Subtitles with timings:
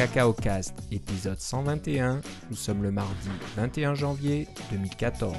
[0.00, 2.22] Cacao Cast, épisode 121.
[2.48, 3.28] Nous sommes le mardi
[3.58, 5.36] 21 janvier 2014.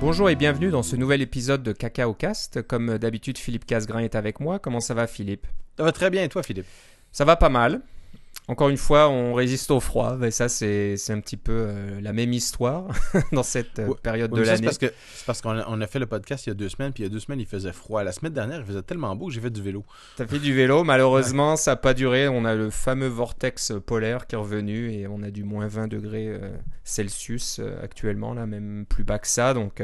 [0.00, 2.62] Bonjour et bienvenue dans ce nouvel épisode de Cacao Cast.
[2.62, 4.58] Comme d'habitude, Philippe Casgrain est avec moi.
[4.58, 5.46] Comment ça va, Philippe?
[5.76, 6.66] Ça va très bien, et toi, Philippe?
[7.12, 7.80] Ça va pas mal.
[8.48, 10.18] Encore une fois, on résiste au froid.
[10.22, 12.86] Et ça, c'est un petit peu euh, la même histoire
[13.32, 14.68] dans cette euh, période de l'année.
[14.70, 14.94] c'est
[15.26, 15.50] parce qu'on
[15.80, 17.40] a, fait le podcast il y a deux semaines, puis il y a deux semaines,
[17.40, 18.04] il faisait froid.
[18.04, 19.84] La semaine dernière, il faisait tellement beau que j'ai fait du vélo.
[20.16, 22.28] T'as fait du vélo, malheureusement, ça n'a pas duré.
[22.28, 25.88] On a le fameux vortex polaire qui est revenu et on a du moins 20
[25.88, 29.54] degrés euh, Celsius actuellement, là, même plus bas que ça.
[29.54, 29.82] Donc,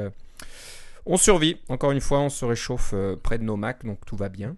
[1.05, 1.57] on survit.
[1.69, 2.95] Encore une fois, on se réchauffe
[3.25, 4.57] près de nos Macs, donc tout va bien.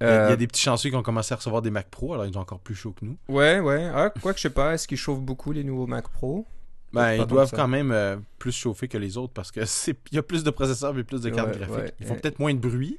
[0.00, 1.60] Il y a- il y, Euh, a des petits chanceux qui ont commencé à recevoir
[1.62, 3.16] des Mac Pro, alors ils sont encore plus chauds que nous.
[3.28, 3.90] Ouais, ouais.
[3.94, 6.46] Ah, quoi que je sais pas, est-ce qu'ils chauffent beaucoup les nouveaux Mac Pro?
[6.92, 10.16] Ben, ils doivent quand même euh, plus chauffer que les autres parce que c'est il
[10.16, 11.76] y a plus de processeurs et plus de cartes Ouais, graphiques.
[11.76, 11.94] ouais.
[12.00, 12.98] Ils font peut-être moins de bruit,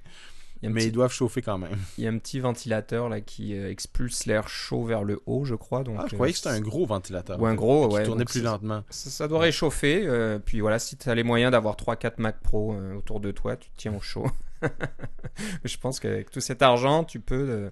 [0.62, 1.76] Il mais petit- ils doivent chauffer quand même.
[1.98, 5.44] il y a un petit ventilateur là qui euh, expulse l'air chaud vers le haut,
[5.44, 5.84] je crois.
[5.84, 7.38] Donc, Ah, je euh, croyais que c'était un gros ventilateur.
[7.42, 8.04] Ou un gros, qui ouais.
[8.04, 8.84] tournait donc plus ça- lentement.
[8.92, 10.40] Ça, ça doit réchauffer.
[10.46, 13.70] puis voilà, si tu as les moyens d'avoir 3-4 Mac Pro autour de toi, tu
[13.72, 14.28] te tiens au chaud.
[15.64, 17.70] je pense qu'avec tout cet argent, tu peux euh,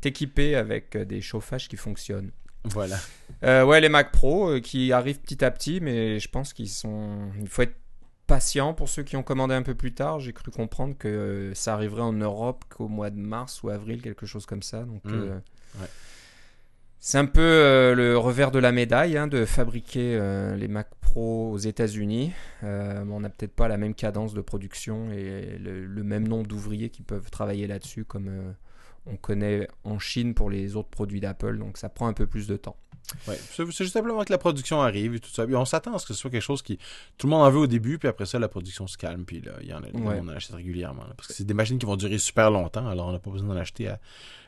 [0.00, 2.30] t'équiper avec euh, des chauffages qui fonctionnent.
[2.64, 2.98] Voilà.
[3.44, 6.68] Euh, ouais, les Mac Pro euh, qui arrivent petit à petit, mais je pense qu'ils
[6.68, 7.30] sont.
[7.40, 7.76] Il faut être
[8.26, 10.18] patient pour ceux qui ont commandé un peu plus tard.
[10.18, 14.02] J'ai cru comprendre que euh, ça arriverait en Europe qu'au mois de mars ou avril,
[14.02, 14.82] quelque chose comme ça.
[14.82, 15.04] Donc.
[15.04, 15.12] Mm.
[15.12, 15.38] euh,
[15.78, 15.88] Ouais.
[17.08, 20.88] C'est un peu euh, le revers de la médaille hein, de fabriquer euh, les Mac
[21.00, 22.32] Pro aux États-Unis.
[22.64, 26.90] Euh, on n'a peut-être pas la même cadence de production et le, même nombre d'ouvriers
[26.90, 28.28] qui peuvent travailler là-dessus comme
[29.06, 31.58] on connaît en Chine pour les autres produits d'Apple.
[31.58, 32.76] Donc ça prend un peu plus de temps.
[33.28, 33.38] Ouais.
[33.52, 35.46] C'est juste simplement que la production arrive et tout ça.
[35.46, 36.78] Puis on s'attend à ce que ce soit quelque chose qui.
[37.18, 39.40] Tout le monde en veut au début, puis après ça, la production se calme, puis
[39.40, 40.18] là, il y en a, Ouais.
[40.20, 41.04] on en achète régulièrement.
[41.04, 41.14] là.
[41.16, 43.48] parce que c'est des machines qui vont durer super longtemps, alors on n'a pas besoin
[43.54, 43.98] d'en acheter à,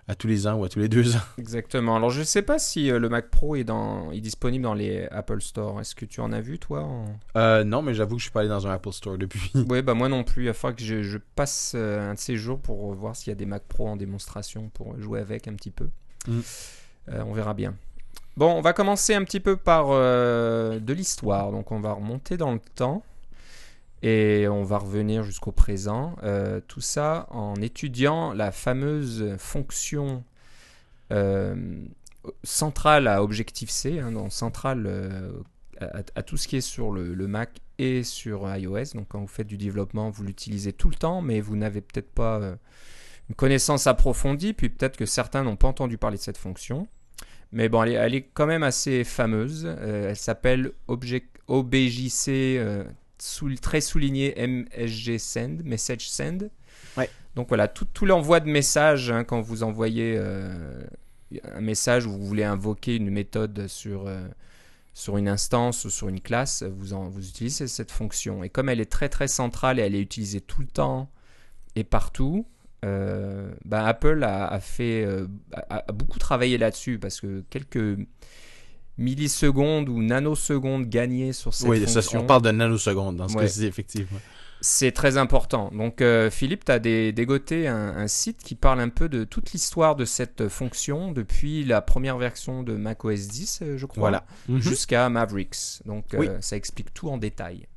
[0.09, 1.21] à tous les ans ou à tous les deux ans.
[1.39, 1.97] Exactement.
[1.97, 4.75] Alors je ne sais pas si euh, le Mac Pro est, dans, est disponible dans
[4.75, 5.81] les Apple Store.
[5.81, 8.33] Est-ce que tu en as vu toi en- Euh, non, mais j'avoue que je suis
[8.33, 9.53] pas allé dans un Apple Store depuis.
[9.69, 10.45] Oui, bah moi non plus.
[10.45, 13.31] Il va falloir que je, je passe euh, un de ces jours pour voir s'il
[13.31, 15.89] y a des Mac Pro en démonstration pour jouer avec un petit peu.
[16.27, 16.41] Mm.
[17.27, 17.75] On verra bien.
[18.39, 21.51] Bon, on va commencer un petit peu par euh, de l'histoire.
[21.51, 23.03] Donc on va remonter dans le temps
[24.03, 26.15] et on va revenir jusqu'au présent.
[26.23, 30.23] Euh, tout ça en étudiant la fameuse fonction
[31.13, 31.85] euh,
[32.45, 34.89] centrale à Objective-C, hein, donc centrale
[35.81, 38.95] à, tout ce qui est sur le, le Mac et sur iOS.
[38.95, 42.13] Donc quand vous faites du développement, vous l'utilisez tout le temps, mais vous n'avez peut-être
[42.13, 42.41] pas
[43.29, 46.87] une connaissance approfondie, puis peut-être que certains n'ont pas entendu parler de cette fonction.
[47.53, 49.65] Mais bon, elle est, elle est quand même assez fameuse.
[49.67, 52.29] Euh, elle s'appelle Object- OBJC,
[52.59, 52.85] euh,
[53.19, 56.51] sous- très souligné MSG Send, Message Send.
[56.97, 57.09] Ouais.
[57.35, 60.83] Donc voilà, tout, tout l'envoi de messages, hein, quand vous envoyez euh,
[61.55, 64.11] un message où vous voulez invoquer une méthode sur,
[64.93, 68.45] sur une instance ou sur une classe, vous, en, vous utilisez cette fonction.
[68.45, 71.11] Et comme elle est très très centrale et elle est utilisée tout le temps
[71.77, 72.47] et partout,
[72.85, 77.99] euh, ben, Apple a, a fait, euh, a, a beaucoup travaillé là-dessus parce que quelques
[78.97, 83.45] millisecondes ou nanosecondes gagnées sur cette oui, fonction, on parle de nanosecondes dans ce Ouais.
[83.45, 84.19] cas-ci, effectivement.
[84.61, 85.71] c'est très important.
[85.73, 89.53] Donc, euh, Philippe, tu as dégoté un, un site qui parle un peu de toute
[89.53, 94.27] l'histoire de cette fonction depuis la première version de macOS 10, euh, je crois, Voilà.
[94.49, 94.61] Mhm.
[94.61, 95.81] jusqu'à Mavericks.
[95.87, 96.29] Donc, euh, Oui.
[96.41, 97.69] ça explique tout en détail.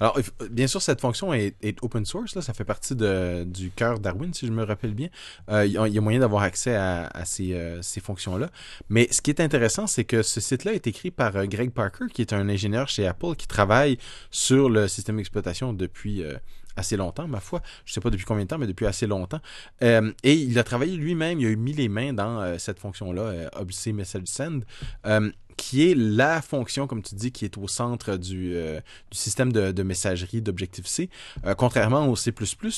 [0.00, 2.34] Alors, il faut- bien sûr, cette fonction est, open source.
[2.34, 5.08] Là, ça fait partie de- du cœur Darwin, si je me rappelle bien.
[5.50, 8.50] Euh, Il y, a- moyen d'avoir accès à, euh, ces fonctions-là.
[8.88, 12.06] Mais ce qui est intéressant, c'est que ce site-là est écrit par euh, Greg Parker,
[12.12, 13.98] qui est un ingénieur chez Apple, qui travaille
[14.30, 16.34] sur le système d'exploitation depuis euh,
[16.76, 17.60] assez longtemps, ma foi.
[17.84, 19.40] Je sais pas depuis combien de temps, mais depuis assez longtemps.
[19.82, 23.22] Euh, et il a travaillé lui-même, il a mis les mains dans euh, cette fonction-là,
[23.22, 24.64] euh, OBC Message Send,
[25.06, 25.30] euh,
[25.62, 28.80] qui est la fonction, comme tu dis, qui est au centre du, euh,
[29.12, 31.08] système de, messagerie d'Objective-C.
[31.46, 32.32] Euh, contrairement au C++,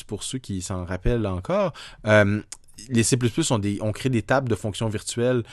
[0.07, 1.73] pour ceux qui s'en rappellent encore,
[2.07, 2.43] euh,
[2.91, 3.17] les C++
[3.81, 5.45] ont, créé des tables de fonctions virtuelles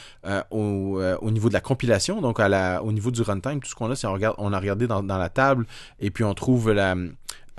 [0.50, 3.62] au, au niveau de la compilation, donc au niveau du runtime.
[3.62, 5.68] Tout ce qu'on a, c'est on, a regardé dans la table
[6.00, 6.95] et puis on trouve la,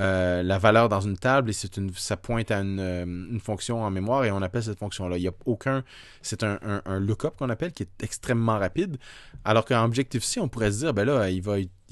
[0.01, 3.83] euh, la valeur dans une table et c'est une, ça pointe à une, euh, fonction
[3.83, 5.19] en mémoire et on appelle cette fonction-là.
[5.19, 5.85] Il y a aucun,
[6.23, 8.97] c'est un, un, un lookup qu'on appelle qui est extrêmement rapide.
[9.45, 11.43] Alors qu'en Objective-C, on pourrait se dire, ben là, il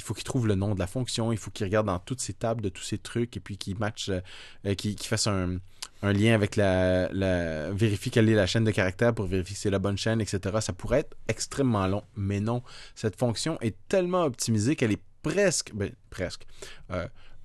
[0.03, 2.33] faut qu'il trouve le nom de la fonction, il faut qu'il regarde dans toutes ces
[2.33, 5.59] tables de tous ces trucs et puis qu'il match, euh, qu'il fasse un,
[6.03, 9.79] lien avec la, vérifie quelle est la chaîne de caractères pour vérifier que c'est la
[9.79, 10.41] bonne chaîne, etc.
[10.61, 12.63] Ça pourrait être extrêmement long, mais non.
[12.95, 16.47] Cette fonction est tellement optimisée qu'elle est presque, ben, presque,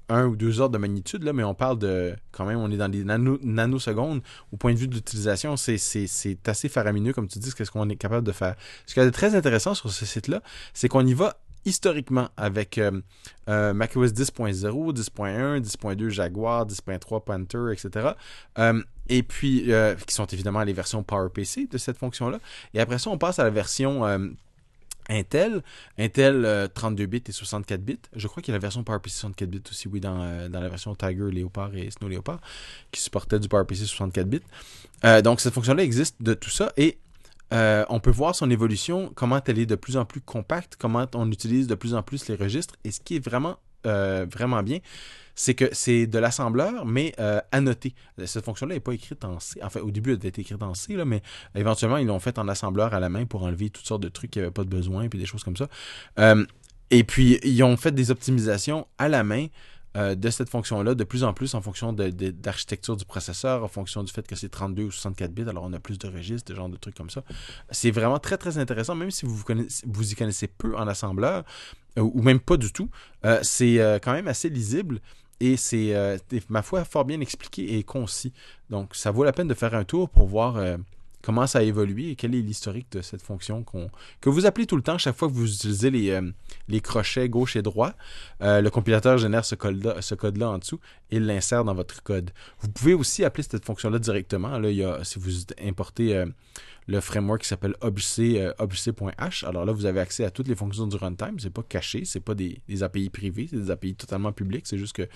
[0.09, 2.77] un ou deux ordres de magnitude, là, mais on parle de, quand même, on est
[2.77, 4.21] dans les nanosecondes.
[4.51, 7.95] Au point de vue de l'utilisation, c'est assez faramineux, comme tu dis, ce qu'on est
[7.95, 8.55] capable de faire.
[8.85, 10.41] Ce qui est très intéressant sur ce site-là,
[10.73, 13.01] c'est qu'on y va historiquement avec euh,
[13.49, 18.11] euh, macOS 10.0, 10.1, 10.2 Jaguar, 10.3 Panther, etc.
[18.59, 19.71] Euh, et puis,
[20.07, 22.39] qui sont évidemment les versions PowerPC de cette fonction-là.
[22.73, 24.01] Et après ça, on passe à la version
[25.09, 25.61] Intel,
[25.97, 27.99] Intel 32 bits et 64 bits.
[28.15, 30.69] Je crois qu'il y a la version PowerPC 64 bits aussi, oui, dans, dans la
[30.69, 32.39] version Tiger, Leopard et Snow Leopard,
[32.91, 34.41] qui supportait du PowerPC 64 bits.
[35.23, 36.97] donc cette fonction-là existe de tout ça et
[37.53, 41.05] euh, on peut voir son évolution, comment elle est de plus en plus compacte, comment
[41.13, 42.75] on utilise de plus en plus les registres.
[42.83, 44.79] Et ce qui est vraiment, euh, vraiment bien,
[45.35, 47.93] c'est que c'est de l'assembleur, mais euh, annoté.
[48.25, 49.59] Cette fonction-là n'est pas écrite en C.
[49.61, 51.21] Enfin, au début, elle était écrite en C, mais
[51.55, 54.31] éventuellement, ils l'ont fait en assembleur à la main pour enlever toutes sortes de trucs
[54.31, 55.67] qui n'avaient pas de besoin, puis des choses comme ça.
[56.89, 59.47] et puis, ils ont fait des optimisations à la main
[59.95, 64.03] euh, de cette fonction-là de plus en plus en fonction d'architecture du processeur, en fonction
[64.03, 66.55] du fait que c'est 32 ou 64 bits, alors on a plus de registres, de
[66.55, 67.23] genre de trucs comme ça.
[67.71, 69.41] C'est vraiment très très intéressant, même si vous,
[69.85, 71.45] vous y connaissez peu en assembleur,
[71.97, 72.89] euh, ou même pas du tout,
[73.25, 74.99] euh, c'est quand même assez lisible.
[75.39, 75.93] Et c'est,
[76.49, 78.33] ma foi, fort bien expliqué et concis.
[78.69, 80.57] Donc, ça vaut la peine de faire un tour pour voir
[81.25, 83.65] comment ça a évolué et quel est l'historique de cette fonction
[84.21, 87.55] que vous appelez tout le temps chaque fois que vous utilisez les, euh, crochets gauche
[87.55, 87.93] et droit.
[88.41, 90.79] Euh, le compilateur génère ce code-là, ce code-là en dessous
[91.09, 92.29] et l'insère dans votre code.
[92.59, 94.59] Vous pouvez aussi appeler cette fonction-là directement.
[94.59, 95.31] Là, il si vous
[95.63, 96.27] importez euh,
[96.87, 100.95] le framework qui s'appelle obc.h, alors là, vous avez accès à toutes les fonctions du
[100.95, 101.39] runtime.
[101.39, 104.67] C'est pas caché, c'est pas des, API privés, c'est des API totalement publics.
[104.67, 105.07] C'est juste que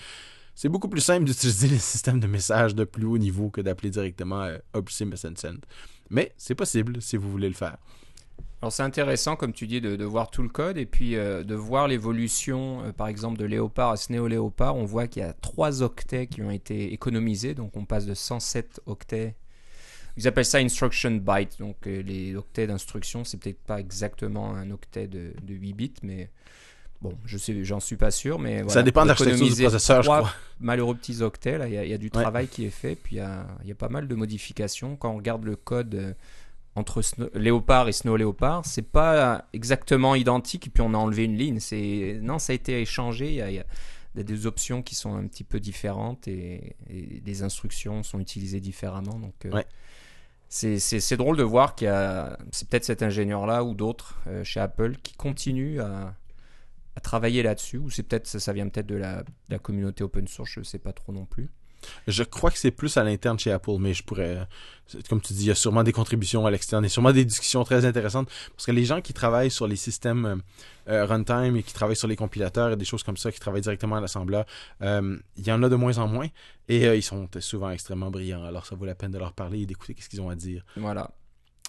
[0.56, 3.90] c'est beaucoup plus simple d'utiliser les systèmes de messages de plus haut niveau que d'appeler
[3.90, 4.48] directement
[5.06, 5.60] message send.
[6.10, 7.78] Mais c'est possible si vous voulez le faire.
[8.62, 11.54] Alors c'est intéressant, comme tu dis, de, voir tout le code et puis euh, de
[11.54, 14.76] voir l'évolution, euh, par exemple, de Léopard à Sneo Léopard.
[14.76, 18.12] On voit qu'il y a 3 octets qui ont été économisés, donc on passe de
[18.12, 19.34] 107 octets.
[20.18, 24.70] Ils appellent ça instruction byte, donc euh, les octets d'instruction, c'est peut-être pas exactement un
[24.70, 26.28] octet de, 8 bits, mais
[27.00, 30.08] bon, je sais, j'en suis pas sûr, mais ça dépend de l'architecture du processeur, je
[30.08, 30.34] crois.
[30.60, 33.74] Malheureux petits octets, il y, a du travail qui est fait, puis il y a,
[33.78, 34.96] pas mal de modifications.
[34.96, 36.14] Quand on regarde le code
[36.76, 37.02] entre
[37.34, 41.60] Léopard et Snow Léopard, c'est pas exactement identique, et puis on a enlevé une ligne.
[41.60, 43.28] C'est non, ça a été échangé.
[43.28, 43.64] Il y, a,
[44.22, 49.18] des options qui sont un petit peu différentes et, des instructions sont utilisées différemment.
[49.18, 49.62] Donc euh,
[50.48, 54.60] c'est drôle de voir qu'il y a, c'est peut-être cet ingénieur-là ou d'autres euh, chez
[54.60, 56.14] Apple qui continuent à,
[57.02, 60.50] travailler là-dessus, ou c'est peut-être ça, vient peut-être de la, de la communauté open source,
[60.56, 61.48] je sais pas trop non plus.
[62.06, 64.46] Je crois que c'est plus à l'interne chez Apple, mais je pourrais,
[65.08, 67.64] comme tu dis, il y a sûrement des contributions à l'externe et sûrement des discussions
[67.64, 70.36] très intéressantes parce que les gens qui travaillent sur les systèmes euh,
[70.88, 73.62] euh, runtime et qui travaillent sur les compilateurs et des choses comme ça, qui travaillent
[73.62, 74.44] directement à l'assembleur,
[74.82, 76.28] euh, il y en a de moins en moins
[76.68, 78.44] et ils sont souvent extrêmement brillants.
[78.44, 80.64] Alors ça vaut la peine de leur parler et d'écouter ce qu'ils ont à dire.
[80.76, 81.10] Voilà.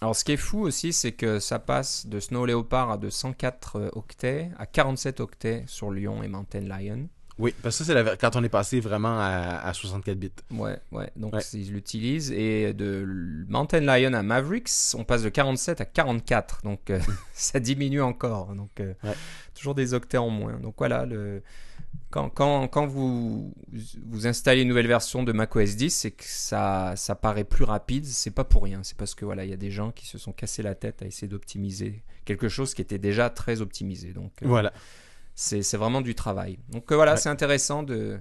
[0.01, 3.12] Alors ce qui est fou aussi, c'est que ça passe de Snow Leopard à de
[3.12, 7.07] 104 octets à 47 octets sur Lyon et Mountain Lion.
[7.38, 10.31] Oui, parce que c'est quand on est passé vraiment à, 64 bits.
[10.51, 11.12] Ouais, ouais.
[11.15, 12.31] Donc ils l'utilisent.
[12.31, 16.62] Et de Mountain Lion à Mavericks, on passe de 47 à 44.
[16.63, 17.00] Donc euh,
[17.33, 18.56] ça diminue encore.
[18.56, 18.94] Donc euh,
[19.53, 20.60] toujours des octets en moins.
[20.60, 21.43] Donc voilà, le...
[22.12, 23.53] quand, quand, quand vous,
[24.06, 28.06] vous installez une nouvelle version de macOS 10, c'est que ça, ça paraît plus rapide.
[28.06, 28.82] C'est pas pour rien.
[28.84, 31.01] C'est parce que voilà, il y a des gens qui se sont cassés la tête
[31.01, 34.13] à essayer d'optimiser quelque chose qui était déjà très optimisé.
[34.13, 34.72] Donc euh, voilà
[35.36, 36.60] c'est vraiment du travail.
[36.70, 38.20] Donc euh, voilà, c'est intéressant de,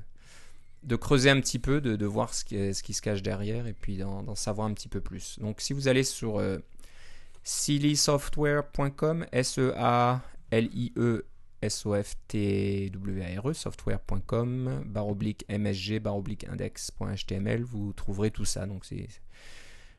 [0.82, 3.66] de creuser un petit peu, de, de voir ce qui, ce qui, se cache derrière
[3.66, 5.38] et puis d'en savoir un petit peu plus.
[5.40, 6.58] Donc si vous allez sur euh,
[7.44, 11.24] sillysoftware.com, S-E-A-L-I-E
[11.62, 18.66] S-O-F-T-W-A-R-E, software.com, barre oblique MSG, barre oblique index.html, vous trouverez tout ça.
[18.66, 18.86] Donc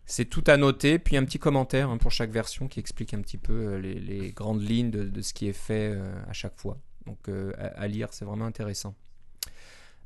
[0.06, 3.22] c'est tout à noter, puis un petit commentaire hein, pour chaque version qui explique un
[3.22, 6.78] petit peu euh, les, grandes lignes de, ce qui est fait à chaque fois.
[7.06, 8.96] Donc euh, à, lire, c'est vraiment intéressant.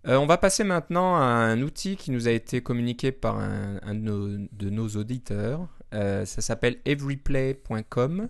[0.08, 3.96] Euh, on va passer maintenant à un outil qui nous a été communiqué par un,
[3.96, 5.68] de, nos, auditeurs.
[5.94, 8.30] Euh, ça s'appelle everyplay.com.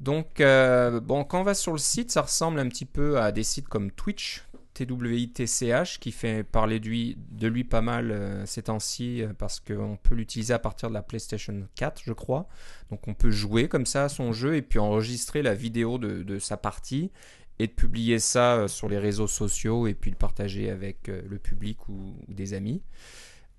[0.00, 3.44] Donc, bon, quand on va sur le site, ça ressemble un petit peu à des
[3.44, 9.96] sites comme Twitch, TWITCH, qui fait parler de lui, pas mal ces temps-ci parce qu'on
[10.02, 12.48] peut l'utiliser à partir de la PlayStation 4, je crois.
[12.90, 16.38] Donc, on peut jouer comme ça à son jeu et puis enregistrer la vidéo de,
[16.38, 17.10] sa partie
[17.58, 21.22] et de publier ça euh, sur les réseaux sociaux et puis de partager avec euh,
[21.28, 22.82] le public ou, des amis.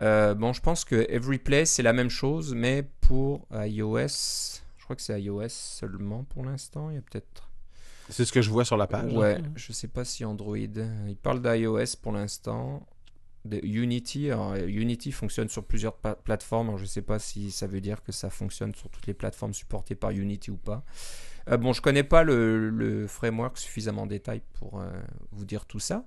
[0.02, 5.02] Euh, bon, je pense que Everyplay, c'est la même chose, mais pour iOS, crois que
[5.02, 6.90] c'est iOS seulement pour l'instant.
[6.90, 7.50] Il y a peut-être.
[8.10, 9.12] C'est ce que je vois sur la page.
[9.14, 10.58] Ouais, je sais pas si Android.
[10.58, 12.88] Il parle d'iOS pour l'instant.
[13.44, 14.32] De Unity.
[14.32, 16.70] Alors, Unity fonctionne sur plusieurs plateformes.
[16.70, 19.54] Alors, je sais pas si ça veut dire que ça fonctionne sur toutes les plateformes
[19.54, 20.84] supportées par Unity ou pas.
[21.50, 24.90] Euh, bon, je connais pas le, framework suffisamment en détail pour euh,
[25.32, 26.06] vous dire tout ça.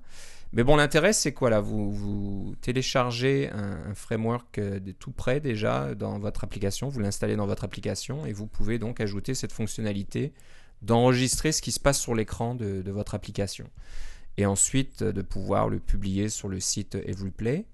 [0.52, 1.61] Mais bon, l'intérêt, c'est quoi là?
[1.61, 7.47] Vous, téléchargez un, framework euh, de tout près déjà dans votre application, vous l'installez dans
[7.47, 10.33] votre application et vous pouvez donc ajouter cette fonctionnalité
[10.81, 13.69] d'enregistrer ce qui se passe sur l'écran de, votre application.
[14.37, 17.67] Et ensuite de pouvoir le publier sur le site EveryPlay.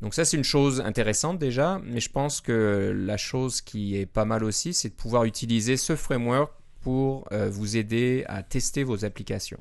[0.00, 4.06] Donc ça c'est une chose intéressante déjà, mais je pense que la chose qui est
[4.06, 8.84] pas mal aussi, c'est de pouvoir utiliser ce framework pour euh, vous aider à tester
[8.84, 9.60] vos applications.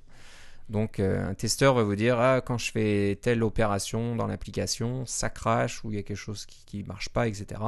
[0.69, 5.05] Donc euh, un testeur va vous dire ah, quand je fais telle opération dans l'application,
[5.05, 7.61] ça crache ou il y a quelque chose qui ne marche pas, etc.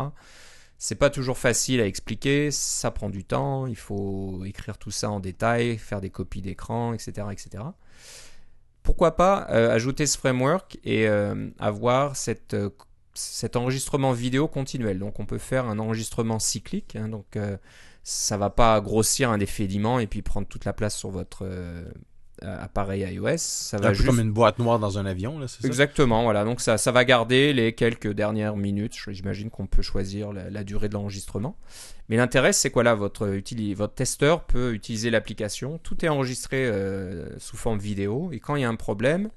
[0.80, 5.10] C'est pas toujours facile à expliquer, ça prend du temps, il faut écrire tout ça
[5.10, 7.63] en détail, faire des copies d'écran, etc., etc.
[8.84, 11.08] Pourquoi pas euh, ajouter ce framework et
[11.60, 12.56] avoir cette,
[13.13, 15.00] cet enregistrement vidéo continuel.
[15.00, 16.96] Donc on peut faire un enregistrement cyclique.
[16.96, 17.38] Hein, donc
[18.08, 21.84] ça va pas grossir indéfiniment et puis prendre toute la place sur votre euh,
[22.41, 23.38] appareil iOS.
[23.38, 25.67] Ça va un peu comme une boîte noire dans un avion, là, c'est ça?
[25.67, 26.44] Exactement, voilà.
[26.44, 28.98] Donc ça, ça va garder les quelques dernières minutes.
[29.08, 31.58] J'imagine qu'on peut choisir la, durée de l'enregistrement.
[32.10, 32.96] Mais l'intérêt, c'est quoi là?
[32.96, 33.27] Votre,
[33.74, 35.79] votre testeur peut utiliser l'application.
[35.79, 38.29] Tout est enregistré euh, sous forme vidéo.
[38.32, 39.29] Et quand il y a un problème,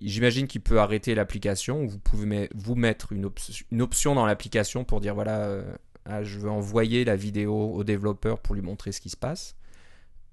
[0.00, 3.28] j'imagine qu'il peut arrêter l'application ou vous pouvez vous mettre une,
[3.70, 5.62] une option dans l'application pour dire voilà, euh,
[6.04, 9.56] ah, je veux envoyer la vidéo au développeur pour lui montrer ce qui se passe.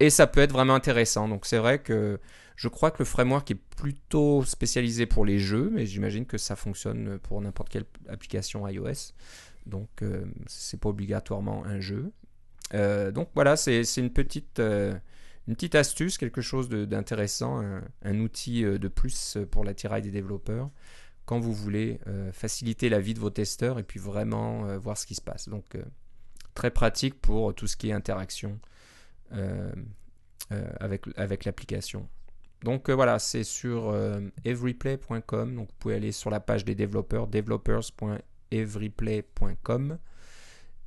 [0.01, 1.27] Et ça peut être vraiment intéressant.
[1.27, 2.19] Donc c'est vrai que
[2.55, 6.55] je crois que le framework est plutôt spécialisé pour les jeux, mais j'imagine que ça
[6.55, 9.13] fonctionne pour n'importe quelle application iOS.
[9.65, 12.11] Donc euh, c'est pas obligatoirement un jeu.
[12.73, 14.93] Euh, donc voilà, c'est une petite, euh,
[15.47, 20.69] une petite astuce, quelque chose d'intéressant, un, un, outil de plus pour l'attirail des développeurs
[21.25, 24.97] quand vous voulez euh, faciliter la vie de vos testeurs et puis vraiment euh, voir
[24.97, 25.47] ce qui se passe.
[25.47, 25.83] Donc euh,
[26.53, 28.59] très pratique pour tout ce qui est interaction
[30.79, 32.09] avec, avec l'application.
[32.63, 33.95] Donc voilà, c'est sur
[34.45, 35.55] everyplay.com.
[35.55, 39.97] Donc vous pouvez aller sur la page des développeurs, developers.everyplay.com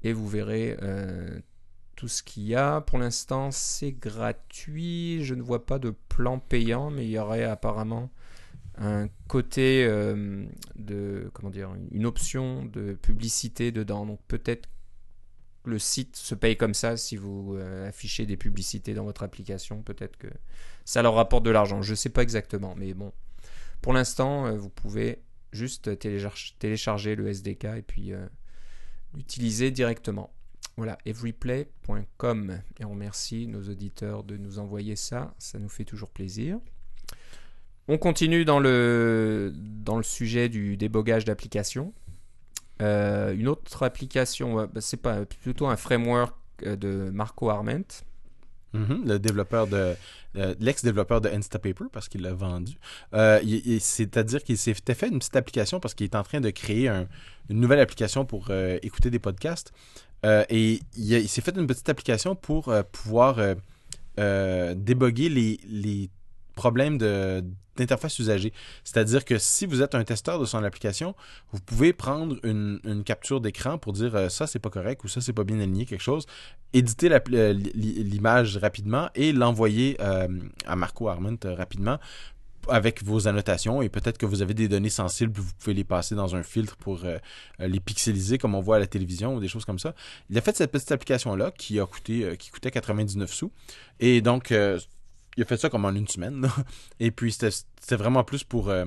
[0.02, 0.76] et vous verrez
[1.96, 2.80] tout ce qu'il y a.
[2.80, 5.24] Pour l'instant, c'est gratuit.
[5.24, 8.10] Je ne vois pas de plan payant, mais il y aurait apparemment
[8.76, 10.46] un côté euh,
[10.76, 14.68] de comment dire une option de publicité dedans donc peut-être
[15.64, 19.83] le site se paye comme ça si vous euh, affichez des publicités dans votre application
[19.83, 20.28] peut-être que
[20.85, 23.12] ça leur rapporte de l'argent je ne sais pas exactement mais bon
[23.80, 25.99] pour l'instant euh, vous pouvez juste
[26.59, 28.12] télécharger le SDK et puis
[29.14, 30.35] l'utiliser directement
[30.76, 32.61] voilà, everyplay.com.
[32.80, 35.35] Et on remercie nos auditeurs de nous envoyer ça.
[35.38, 36.59] Ça nous fait toujours plaisir.
[37.87, 41.92] On continue dans le, dans le sujet du débogage d'applications.
[42.83, 48.04] Euh, une autre application, bah, c'est pas plutôt un framework euh, de Marco Arment.
[48.75, 49.95] Mm-hmm, le développeur de
[50.59, 52.73] l'ex-développeur de Instapaper parce qu'il l'a vendu.
[53.14, 53.40] Euh,
[53.78, 57.61] c'est-à-dire qu'il s'est fait une petite application parce qu'il est en train de créer une
[57.61, 58.50] nouvelle application pour
[58.83, 59.73] écouter des podcasts.
[60.25, 63.37] et il, s'est fait une petite application pour pouvoir
[64.16, 66.11] déboguer les, les
[66.57, 66.99] problème
[67.76, 68.52] d'interface usagée.
[68.85, 71.14] C'est-à-dire que si vous êtes un testeur de son application,
[71.52, 75.21] vous pouvez prendre une, capture d'écran pour dire euh, ça c'est pas correct ou ça
[75.21, 76.26] c'est pas bien aligné quelque chose,
[76.73, 77.11] éditer
[77.75, 80.28] l'image rapidement et l'envoyer euh,
[80.66, 81.99] à Marco Arment euh, rapidement
[82.69, 86.14] avec vos annotations et peut-être que vous avez des données sensibles, vous pouvez les passer
[86.14, 87.02] dans un filtre pour
[87.59, 89.95] les pixeliser comme on voit à la télévision ou des choses comme ça.
[90.31, 91.78] Il a fait cette petite application là qui
[92.38, 93.52] qui coûtait 99 sous
[94.00, 94.50] et donc
[95.37, 96.49] il a fait ça comme en une semaine.
[97.00, 98.87] Et puis, c'était vraiment plus pour, euh,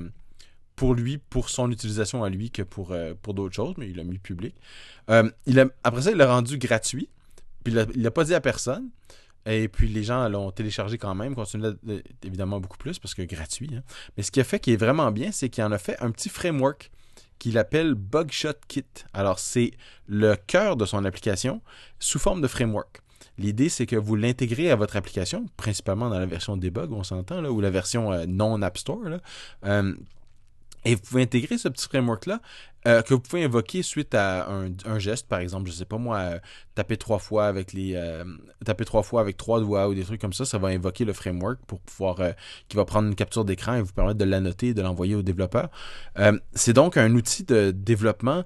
[0.76, 3.98] pour lui, pour son utilisation à lui que pour, euh, pour d'autres choses, mais il
[3.98, 4.56] l'a mis public.
[5.10, 7.10] Euh, il a, après ça, il l'a rendu gratuit.
[7.64, 8.90] Puis il l'a pas dit à personne.
[9.46, 11.68] Et puis les gens l'ont téléchargé quand même, continue
[12.22, 13.70] évidemment beaucoup plus parce que gratuit.
[13.74, 13.84] Hein.
[14.16, 16.12] Mais ce qui a fait qui est vraiment bien, c'est qu'il en a fait un
[16.12, 16.92] petit framework
[17.40, 18.84] qu'il appelle Bugshot Kit.
[19.14, 19.72] Alors c'est
[20.06, 21.62] le cœur de son application
[21.98, 23.02] sous forme de framework.
[23.38, 27.44] L'idée, c'est que vous l'intégrez à votre application, principalement dans la version debug, on s'entend,
[27.46, 29.02] ou la version euh, non App Store.
[29.66, 29.94] Euh,
[30.86, 32.42] et vous pouvez intégrer ce petit framework-là
[32.88, 36.40] euh, que vous pouvez invoquer suite à un, geste, par exemple, je sais pas moi,
[36.76, 38.02] taper trois fois avec les
[38.64, 41.12] taper trois fois avec trois doigts ou des trucs comme ça, ça va invoquer le
[41.12, 42.18] framework pour pouvoir
[42.70, 45.24] qui va prendre une capture d'écran et vous permettre de l'annoter et de l'envoyer au
[45.24, 45.70] développeur.
[46.54, 48.46] c'est donc un outil de développement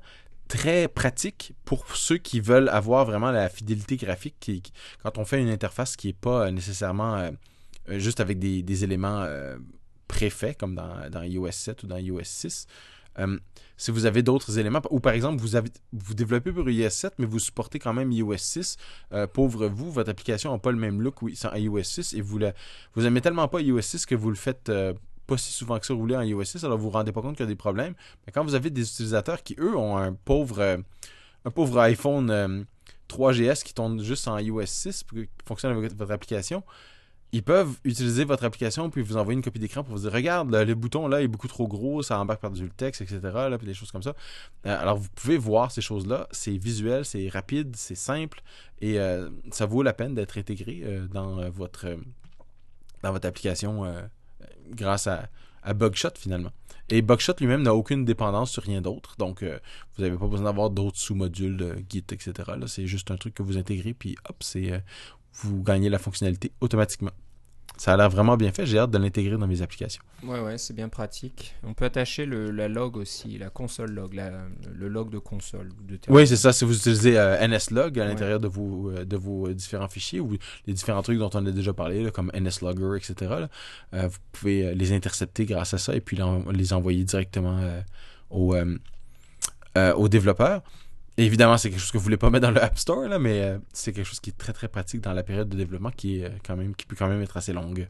[0.52, 4.74] très pratique pour ceux qui veulent avoir vraiment la fidélité graphique.
[5.02, 7.32] Quand on fait une interface qui n'est pas euh, nécessairement euh,
[7.88, 9.26] juste avec des, éléments
[10.10, 12.68] préfaits, comme dans, dans iOS 7 ou dans iOS 6.
[13.78, 17.14] si vous avez d'autres éléments, ou par exemple, vous, avez, vous développez pour iOS 7,
[17.18, 18.76] mais vous supportez quand même iOS 6,
[19.32, 22.54] pauvre vous, votre application n'a pas le même look sans iOS 6 et vous, la,
[22.94, 24.70] vous aimez tellement pas iOS 6 que vous le faites
[25.32, 27.36] pas si souvent que ça rouler en iOS 6, alors vous vous rendez pas compte
[27.38, 27.94] qu'il y a des problèmes.
[28.26, 30.80] Mais quand vous avez des utilisateurs qui, eux, ont un pauvre,
[31.46, 32.66] un pauvre iPhone
[33.10, 36.64] 3GS qui tourne juste en iOS 6 pour fonctionne avec votre application,
[37.34, 40.54] ils peuvent utiliser votre application puis vous envoyer une copie d'écran pour vous dire regarde
[40.54, 43.66] le, bouton là est beaucoup trop gros ça embarque par-dessus le texte etc là, puis
[43.66, 44.16] des choses comme ça
[44.66, 48.42] euh, alors vous pouvez voir ces choses là c'est visuel c'est rapide c'est simple
[48.82, 51.96] et euh, ça vaut la peine d'être intégré euh, dans votre
[53.02, 53.86] dans votre application
[54.70, 55.30] grâce à,
[55.74, 56.52] Bugshot finalement.
[56.90, 59.16] Et Bugshot lui-même n'a aucune dépendance sur rien d'autre.
[59.18, 62.34] Donc vous n'avez pas besoin d'avoir d'autres sous-modules de Git etc
[62.68, 64.84] c'est juste un truc que vous intégrez puis hop c'est
[65.34, 67.12] vous gagnez la fonctionnalité automatiquement.
[67.82, 68.64] Ça a l'air vraiment bien fait.
[68.64, 70.04] J'ai hâte de l'intégrer dans mes applications.
[70.24, 71.56] Ouais, ouais, c'est bien pratique.
[71.64, 74.22] On peut attacher le, la log aussi, la console log,
[74.72, 75.70] le log de console.
[75.88, 76.54] De oui, c'est ça.
[76.54, 80.20] Si vous utilisez euh, NSLog à l'intérieur de, vos, euh, de vos euh, différents fichiers
[80.20, 83.48] ou les différents trucs dont on a déjà parlé, comme NSLogger, etc.,
[83.94, 86.20] vous pouvez les intercepter grâce à ça et puis
[86.54, 87.60] les envoyer directement
[88.30, 88.56] aux,
[89.76, 90.62] aux développeurs
[91.18, 93.42] évidemment, c'est quelque chose que vous voulez pas mettre dans le App Store, là, mais
[93.42, 96.20] euh, c'est quelque chose qui est très très pratique dans la période de développement qui
[96.20, 97.88] est euh, quand même qui peut quand même être assez longue.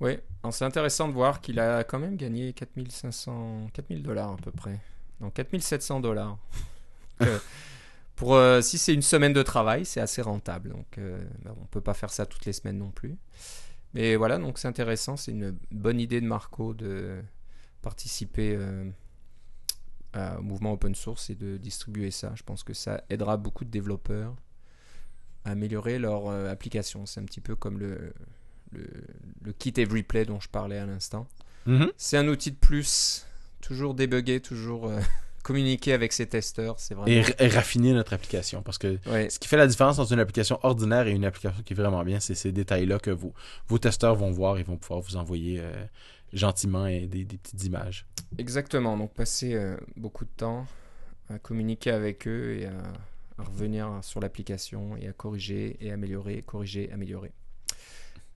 [0.00, 0.18] Oui,
[0.50, 4.78] c'est intéressant de voir qu'il a quand même gagné 4500 4000 dollars à peu près.
[5.20, 6.38] Donc 4700 dollars.
[7.22, 7.38] Euh,
[8.14, 10.68] pour si c'est une semaine de travail, c'est assez rentable.
[10.68, 13.16] Donc ben, on peut pas faire ça toutes les semaines non plus.
[13.94, 17.22] Mais voilà, donc c'est intéressant, c'est une bonne idée de Marco de
[17.80, 18.58] participer
[20.38, 22.32] au mouvement open source et de distribuer ça.
[22.36, 24.34] Je pense que ça aidera beaucoup de développeurs
[25.44, 27.06] à améliorer leur euh, application.
[27.06, 28.12] C'est un petit peu comme le,
[28.72, 31.26] le, kit Everyplay dont je parlais à l'instant.
[31.66, 31.90] Mhm.
[31.96, 33.26] C'est un outil de plus,
[33.60, 35.00] toujours débugger, toujours euh,
[35.42, 36.78] communiquer avec ses testeurs.
[36.78, 37.22] C'est vraiment...
[37.38, 38.62] et, raffiner notre application.
[38.62, 41.72] Parce que ce qui fait la différence entre une application ordinaire et une application qui
[41.72, 43.32] est vraiment bien, c'est ces détails-là que vos,
[43.68, 45.72] vos testeurs vont voir et vont pouvoir vous envoyer euh,
[46.32, 48.06] gentiment et des, petites images.
[48.38, 50.66] Exactement, donc passer euh, beaucoup de temps
[51.28, 52.72] à communiquer avec eux et à,
[53.38, 57.32] revenir sur l'application et à corriger et améliorer, corriger, améliorer.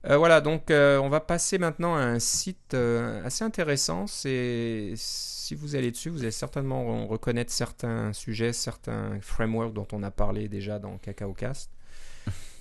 [0.05, 4.05] Euh, voilà, donc euh, on va passer maintenant à un site assez intéressant.
[4.05, 10.03] C'est si vous allez dessus, vous allez certainement reconnaître certains sujets, certains frameworks dont on
[10.03, 11.71] a parlé déjà dans CacaoCast.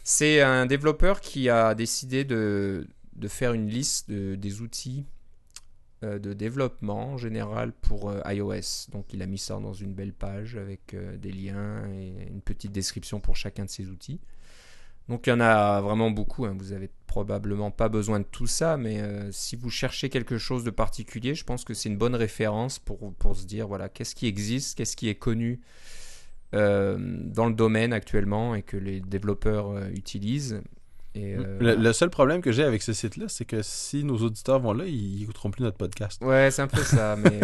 [0.02, 5.04] C'est un développeur qui a décidé de, de faire une liste de, des outils
[6.02, 8.90] de développement en général pour euh, iOS.
[8.90, 12.40] Donc il a mis ça dans une belle page avec euh, des liens et une
[12.40, 14.20] petite description pour chacun de ces outils.
[15.08, 16.54] Donc il y en a vraiment beaucoup, hein.
[16.56, 20.70] vous avez probablement pas besoin de tout ça, mais si vous cherchez quelque chose de
[20.70, 24.28] particulier, je pense que c'est une bonne référence pour, pour se dire voilà qu'est-ce qui
[24.28, 25.60] existe, qu'est-ce qui est connu
[26.52, 30.62] dans le domaine actuellement et que les développeurs utilisent
[31.16, 34.72] euh, le, seul problème que j'ai avec ce site-là, c'est que si nos auditeurs vont
[34.72, 36.22] là, ils n'écouteront plus notre podcast.
[36.22, 37.40] Ouais, c'est un peu ça, mais.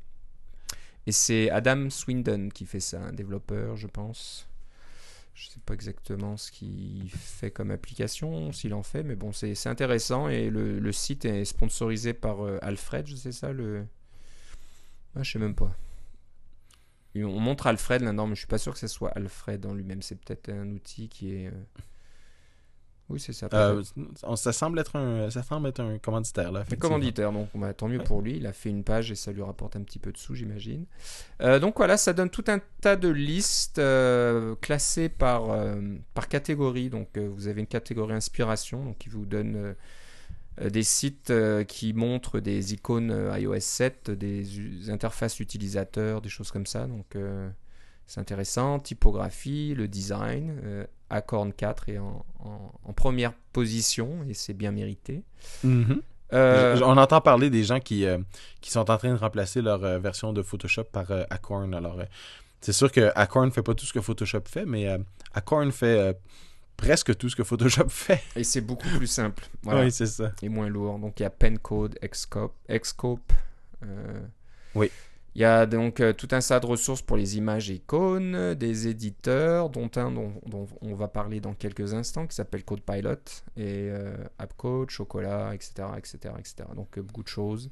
[1.07, 4.49] Et c'est Adam Swindon qui fait ça, un développeur, je pense.
[5.39, 9.31] Je ne sais pas exactement ce qu'il fait comme application, s'il en fait, mais bon,
[9.33, 10.29] c'est intéressant.
[10.29, 13.87] Et le, site est sponsorisé par euh, Alfred, je sais ça le...
[15.15, 15.73] Ah, je sais même pas.
[17.15, 20.03] on montre Alfred là-dedans, mais je suis pas sûr que ce soit Alfred en lui-même.
[20.03, 21.53] C'est peut-être un outil qui est...
[23.11, 23.49] Oui, c'est ça.
[23.55, 23.83] Euh,
[24.37, 26.53] ça, semble être un, ça semble être un commanditaire.
[26.53, 28.37] Là, un commanditaire, donc bah, tant mieux pour lui.
[28.37, 30.85] Il a fait une page et ça lui rapporte un petit peu de sous, j'imagine.
[31.41, 35.57] Euh, donc voilà, ça donne tout un tas de listes euh, classées par,
[36.15, 36.91] par catégorie.
[36.91, 39.75] Donc vous avez une catégorie inspiration donc, qui vous donne
[40.61, 41.33] des sites
[41.67, 46.87] qui montrent des icônes iOS 7, des interfaces utilisateurs, des choses comme ça.
[46.87, 47.17] Donc
[48.09, 48.81] c'est intéressant.
[48.81, 50.59] Typographie, le design.
[50.65, 52.25] Euh, Acorn 4 est en,
[52.97, 55.23] première position et c'est bien mérité.
[55.65, 56.03] Mhm.
[56.35, 58.19] Euh, on entend parler des gens qui, euh,
[58.61, 61.75] qui sont en train de remplacer leur version de Photoshop par Acorn.
[61.75, 61.97] Alors,
[62.61, 64.89] c'est sûr que Acorn ne fait pas tout ce que Photoshop fait, mais
[65.33, 66.19] Acorn fait
[66.77, 68.23] presque tout ce que Photoshop fait.
[68.37, 69.45] Et c'est beaucoup plus simple.
[69.65, 70.33] Oui, c'est ça.
[70.43, 70.99] Et moins lourd.
[70.99, 72.55] Donc, il y a Pencode, Xscope.
[72.69, 73.33] Xscope
[74.75, 74.91] oui.
[75.35, 78.55] Il y a donc euh, tout un tas de ressources pour les images et icônes,
[78.55, 80.33] des éditeurs, dont un dont,
[80.81, 83.13] on va parler dans quelques instants, qui s'appelle CodePilot,
[83.57, 86.69] et euh, AppCode, Chocolat, etc., etc., etc.
[86.75, 87.71] Donc euh, beaucoup de choses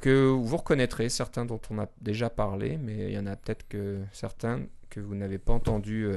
[0.00, 3.66] que vous reconnaîtrez, certains dont on a déjà parlé, mais il y en a peut-être
[3.68, 6.10] que certains que vous n'avez pas entendus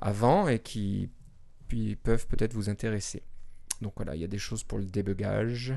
[0.00, 1.10] avant et qui
[2.02, 3.22] peuvent peut-être vous intéresser.
[3.82, 5.74] Donc voilà, il y a des choses pour le débugage,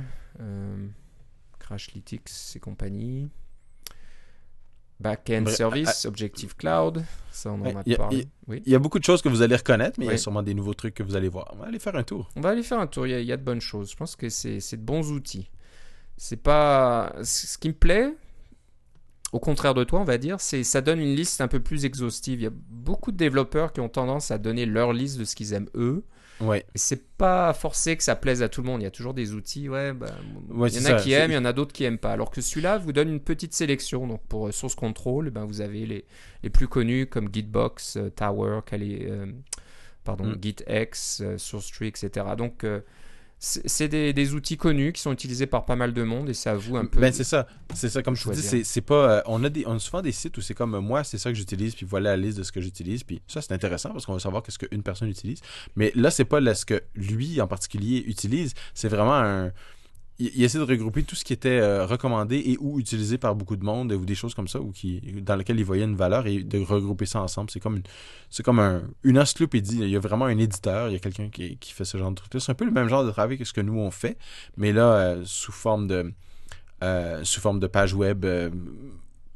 [1.78, 3.30] Crashlytics et compagnie.
[5.00, 8.18] Back-end service, Objective Cloud, ça on en a il y a- parlé.
[8.18, 8.64] il y Oui.
[8.66, 10.44] Il y a beaucoup de choses que vous allez reconnaître, mais il y a sûrement
[10.44, 11.50] des nouveaux trucs que vous allez voir.
[11.54, 12.30] On va aller faire un tour.
[12.36, 13.90] On va aller faire un tour, il y a, il y a de bonnes choses.
[13.92, 15.50] Je pense que c'est c'est de bons outils.
[16.16, 17.14] C'est pas.
[17.24, 18.14] Ce qui me plaît,
[19.34, 21.84] au contraire de toi, on va dire, c'est ça donne une liste un peu plus
[21.86, 22.40] exhaustive.
[22.40, 25.36] Il y a beaucoup de développeurs qui ont tendance à donner leur liste de ce
[25.36, 26.06] qu'ils aiment eux.
[26.46, 26.66] Ouais.
[26.76, 28.82] C'est pas forcé que ça plaise à tout le monde.
[28.82, 29.94] Il y a toujours des outils, ouais.
[29.94, 30.08] bah,
[30.50, 31.04] Ouais, il y en a ça.
[31.04, 32.12] qui aiment, il y en a d'autres qui aiment pas.
[32.12, 34.08] Alors que celui-là vous donne une petite sélection.
[34.08, 36.06] Donc pour euh, Source Control, ben, vous avez les,
[36.44, 39.26] les plus connus comme Gitbox, euh, Tower, Kali- euh,
[40.04, 40.38] pardon, Mm.
[40.42, 42.26] GitX, SourceTree, etc.
[42.38, 42.66] Donc
[43.46, 46.50] c'est des, des outils connus qui sont utilisés par pas mal de monde et c'est
[46.50, 47.02] à vous un peu.
[47.02, 48.66] Ben c'est ça, c'est ça comme je te dis, choisir.
[48.66, 50.80] c'est pas, euh, on a des, on a souvent des sites où c'est comme euh,
[50.80, 53.42] moi, c'est ça que j'utilise, puis voilà la liste de ce que j'utilise, puis ça
[53.42, 55.42] c'est intéressant parce qu'on va savoir qu'est-ce qu'une personne utilise.
[55.76, 59.52] Mais là c'est pas là, ce que lui en particulier utilise, c'est vraiment un,
[60.20, 63.36] il, il essaie de regrouper tout ce qui était euh, recommandé et ou utilisé par
[63.36, 65.96] beaucoup de monde ou des choses comme ça ou qui, dans lesquelles il voyait une
[65.96, 67.82] valeur et de regrouper ça ensemble, c'est comme
[68.30, 69.80] c'est comme un, une encyclopédie.
[69.82, 72.16] Il y a vraiment un éditeur, il y a quelqu'un qui, fait ce genre de
[72.16, 72.40] truc-là.
[72.40, 74.18] C'est un peu le même genre de travail que ce que nous on fait,
[74.58, 76.12] mais là euh, sous forme de
[76.84, 78.26] euh, sous forme de page web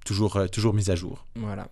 [0.06, 1.26] toujours, toujours mise à jour.
[1.36, 1.70] Voilà.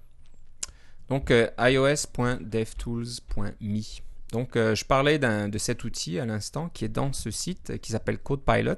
[1.10, 4.05] Donc ios.devtools.me.
[4.36, 7.94] Donc euh, je parlais de cet outil à l'instant qui est dans ce site qui
[7.94, 8.76] s'appelle CodePilot.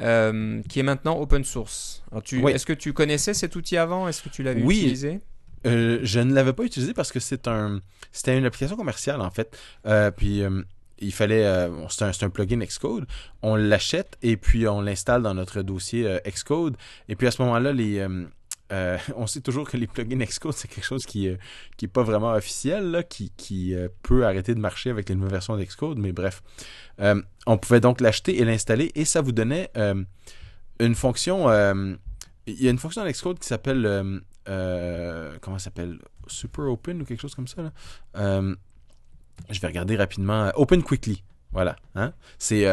[0.00, 2.04] euh, qui est maintenant open source.
[2.30, 2.52] Oui.
[2.52, 4.06] Est-ce que tu connaissais cet outil avant?
[4.06, 4.76] Est-ce que tu l'avais Oui.
[4.78, 5.20] utilisé?
[5.66, 7.80] Euh, je ne l'avais pas utilisé parce que c'est un
[8.12, 9.58] c'était une application commerciale en fait.
[10.16, 10.42] Puis
[11.00, 13.06] il fallait c'est un, plugin Xcode.
[13.42, 16.76] On l'achète et puis on l'installe dans notre dossier Xcode.
[17.08, 18.06] Et puis à ce moment-là, les
[18.72, 21.36] euh, on sait toujours que les plugins Xcode, c'est quelque chose qui, euh,
[21.76, 25.98] qui pas vraiment officiel, qui, euh, peut arrêter de marcher avec les nouvelles versions d'Xcode,
[25.98, 26.42] mais bref.
[27.46, 29.70] On pouvait donc l'acheter et l'installer et ça vous donnait
[30.80, 31.48] une fonction.
[32.46, 34.22] il y a une fonction dans Xcode qui s'appelle.
[34.44, 35.98] comment s'appelle?
[36.26, 37.72] Super Open ou quelque chose comme ça.
[38.14, 40.50] je vais regarder rapidement.
[40.56, 41.22] Open Quickly.
[41.52, 41.76] Voilà.
[41.94, 42.12] Hein?
[42.38, 42.66] C'est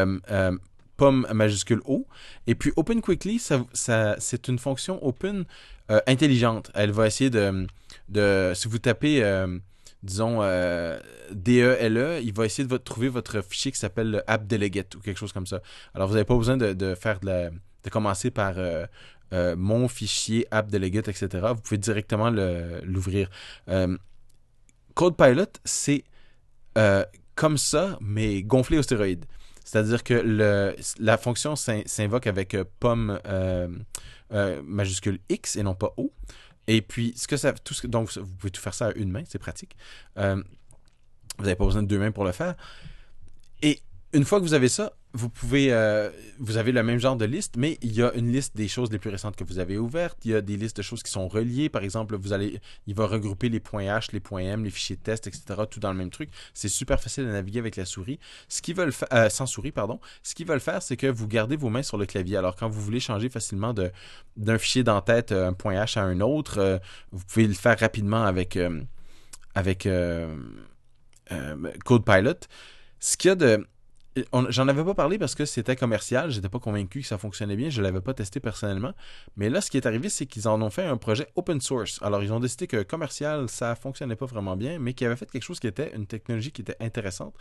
[0.96, 2.06] pomme majuscule O.
[2.46, 5.44] Et puis Open Quickly, c'est une fonction open
[5.90, 6.70] euh, intelligente.
[6.74, 7.66] Elle va essayer de,
[8.08, 9.58] de si vous tapez, euh,
[10.02, 10.98] disons, euh,
[11.32, 15.18] DELE, il va essayer de trouver votre fichier qui s'appelle le app delegate ou quelque
[15.18, 15.60] chose comme ça.
[15.94, 18.86] Alors vous n'avez pas besoin de, de faire de la, de commencer par euh,
[19.32, 21.28] euh, mon fichier app delegate, etc.
[21.54, 23.28] Vous pouvez directement l'ouvrir.
[24.94, 26.04] CodePilot, c'est
[27.34, 29.26] comme ça, mais gonflé aux stéroïdes.
[29.66, 33.66] C'est-à-dire que le, la fonction s'in- s'invoque avec euh, pomme euh,
[34.32, 36.12] euh, majuscule X et non pas O.
[36.68, 39.10] Et puis, ce que ça, tout ce donc, vous pouvez tout faire ça à une
[39.10, 39.76] main, c'est pratique.
[40.16, 40.22] Vous
[41.42, 42.54] n'avez pas besoin de deux mains pour le faire.
[43.60, 43.80] Et
[44.12, 47.24] une fois que vous avez ça, vous pouvez, euh, vous avez le même genre de
[47.24, 49.78] liste, mais il y a une liste des choses les plus récentes que vous avez
[49.78, 50.18] ouvertes.
[50.24, 51.70] Il y a des listes de choses qui sont reliées.
[51.70, 54.96] Par exemple, vous allez, il va regrouper les points H, les points M, les fichiers
[54.96, 55.62] de test, etc.
[55.70, 56.28] Tout dans le même truc.
[56.52, 58.18] C'est super facile à naviguer avec la souris.
[58.48, 60.00] Ce qu'ils veulent euh, sans souris, pardon.
[60.22, 62.36] Ce qu'ils veulent faire, c'est que vous gardez vos mains sur le clavier.
[62.36, 63.90] Alors, quand vous voulez changer facilement de,
[64.36, 66.80] d'un fichier d'en-tête, euh, un point H à un autre,
[67.12, 68.58] vous pouvez le faire rapidement avec,
[69.54, 69.88] avec
[71.84, 72.40] CodePilot.
[73.00, 73.66] Ce qu'il y a de.
[74.32, 77.68] J'en avais pas parlé parce que c'était commercial, j'étais pas convaincu que ça fonctionnait bien,
[77.68, 78.92] je l'avais pas testé personnellement.
[79.36, 81.98] Mais là, ce qui est arrivé, c'est qu'ils en ont fait un projet open source.
[82.02, 85.30] Alors, ils ont décidé que commercial, ça fonctionnait pas vraiment bien, mais qu'ils avaient fait
[85.30, 87.34] quelque chose qui était une technologie qui était intéressante.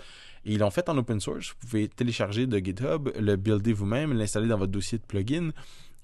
[0.45, 1.55] Et ils l'ont fait en open source.
[1.61, 5.51] Vous pouvez télécharger de GitHub, le builder vous-même, l'installer dans votre dossier de plugin.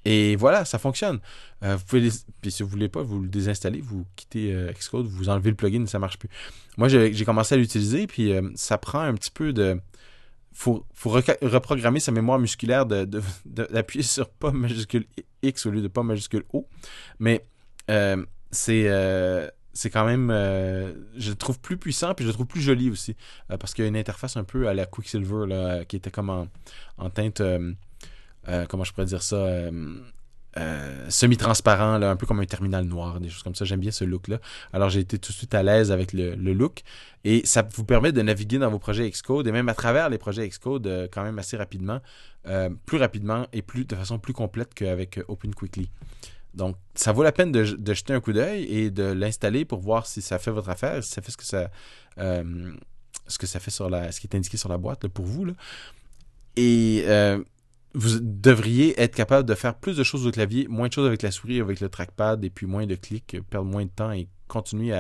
[0.06, 1.20] Et voilà, ça fonctionne.
[1.64, 5.52] Euh, Puis si vous voulez pas, vous le désinstallez, vous quittez euh, Xcode, vous enlevez
[5.52, 6.30] le plugin, ça marche plus.
[6.78, 9.80] Moi, j'ai j'ai commencé à l'utiliser, puis euh, ça prend un petit peu de.
[10.54, 15.06] Faut, faut reprogrammer sa mémoire musculaire de, de- de- d'appuyer sur pas majuscule
[15.42, 16.68] X au lieu de pas majuscule O.
[17.20, 17.46] Mais
[17.90, 20.30] euh, c'est euh, c'est quand même.
[20.30, 23.16] euh, je le trouve plus puissant, puis je le trouve plus joli aussi.
[23.60, 26.30] parce qu'il y a une interface un peu à la Quicksilver, là, qui était comme
[26.30, 27.42] en, teinte.
[28.70, 29.38] comment je pourrais dire ça
[30.58, 33.64] euh, semi-transparent, un peu comme un terminal noir, des choses comme ça.
[33.64, 34.40] J'aime bien ce look-là.
[34.74, 36.84] Alors j'ai été tout de suite à l'aise avec le, look.
[37.24, 40.18] Et ça vous permet de naviguer dans vos projets Xcode et même à travers les
[40.18, 42.02] projets Xcode euh, quand même assez rapidement,
[42.48, 45.90] euh, plus rapidement et plus de façon plus complète qu'avec Open Quickly.
[46.54, 50.06] Donc, ça vaut la peine de, jeter un coup d'œil et de l'installer pour voir
[50.06, 51.70] si ça fait votre affaire, si ça fait ce que ça,
[53.60, 55.46] fait sur la, ce qui est indiqué sur la boîte pour vous.
[55.46, 55.54] Là.
[56.58, 57.06] Et
[57.94, 61.22] vous devriez être capable de faire plus de choses au clavier, moins de choses avec
[61.22, 64.28] la souris, avec le trackpad, et puis moins de clics, perdre moins de temps et
[64.48, 64.94] continuer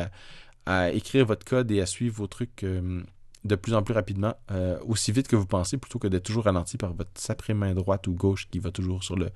[0.66, 3.02] à, écrire votre code et à suivre vos trucs euh,
[3.44, 6.46] de plus en plus rapidement, euh, aussi vite que vous pensez, plutôt que d'être toujours
[6.46, 9.32] ralenti par votre saprée main droite ou gauche qui va toujours sur le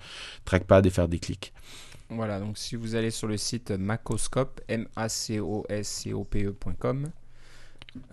[0.45, 1.53] trackpad et faire des clics.
[2.09, 6.13] Voilà, donc si vous allez sur le site macoscope, m a c o s c
[6.13, 7.09] o p ecom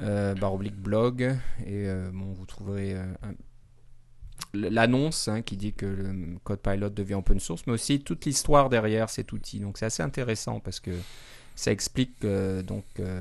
[0.00, 3.34] euh, et bon, vous trouverez un
[4.54, 8.68] l'annonce hein, qui dit que le code pilot devient open source, mais aussi toute l'histoire
[8.68, 9.60] derrière cet outil.
[9.60, 10.90] Donc c'est assez intéressant parce que
[11.54, 13.20] ça explique euh, donc euh,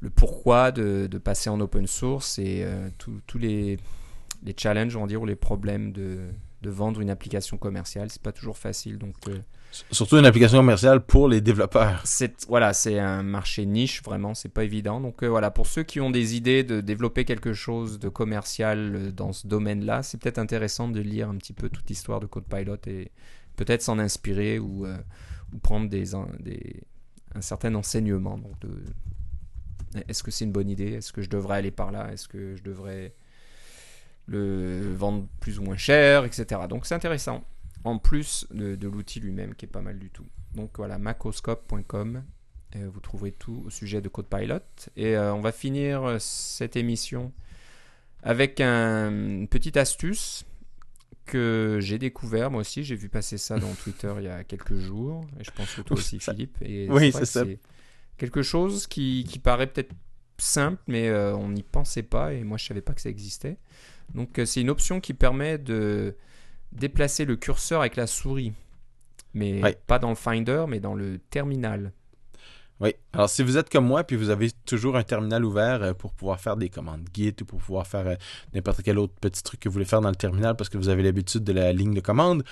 [0.00, 3.78] le pourquoi de, passer en open source et euh, tous les,
[4.56, 6.28] challenges, on va dire, ou les problèmes de,
[6.62, 8.10] de vendre une application commerciale.
[8.10, 8.98] C'est pas toujours facile.
[8.98, 9.16] Donc
[9.70, 12.02] Surtout une application commerciale pour les développeurs.
[12.04, 15.00] C'est voilà, c'est un marché niche vraiment, c'est pas évident.
[15.00, 18.94] Donc euh, voilà, pour ceux qui ont des idées de développer quelque chose de commercial
[18.96, 22.26] euh, dans ce domaine-là, c'est peut-être intéressant de lire un petit peu toute l'histoire de
[22.26, 23.12] CodePilot et
[23.54, 24.96] peut-être s'en inspirer ou, euh,
[25.62, 28.38] prendre des, un, certain enseignement.
[28.38, 28.56] Donc
[30.08, 30.94] est-ce que c'est une bonne idée?
[30.94, 32.12] Est-ce que je devrais aller par là?
[32.12, 33.14] Est-ce que je devrais
[34.26, 36.62] le vendre plus ou moins cher, etc.
[36.68, 37.44] Donc c'est intéressant
[37.84, 40.26] en plus de, l'outil lui-même qui est pas mal du tout.
[40.54, 42.22] Donc voilà, macoscope.com,
[42.76, 44.60] euh, vous trouverez tout au sujet de CodePilot.
[44.96, 47.32] Et euh, on va finir euh, cette émission
[48.22, 50.44] avec une petite astuce
[51.24, 52.84] que j'ai découvert moi aussi.
[52.84, 55.24] J'ai vu passer ça dans Twitter il y a quelques jours.
[55.38, 56.58] Et je pense que toi aussi, Philippe.
[56.62, 57.44] Et oui, c'est ça.
[58.18, 59.94] Quelque chose qui, qui paraît peut-être
[60.36, 62.34] simple, mais on n'y pensait pas.
[62.34, 63.56] Et moi, je savais pas que ça existait.
[64.14, 66.16] Donc, c'est une option qui permet de
[66.72, 68.52] déplacer le curseur avec la souris.
[69.34, 71.92] Mais pas dans le Finder, mais dans le terminal.
[72.80, 72.94] Oui.
[73.12, 76.14] Alors, si vous êtes comme moi, puis vous avez toujours un terminal ouvert euh, pour
[76.14, 78.14] pouvoir faire des commandes Git ou pour pouvoir faire euh,
[78.54, 80.88] n'importe quel autre petit truc que vous voulez faire dans le terminal parce que vous
[80.88, 82.42] avez l'habitude de la ligne de commande,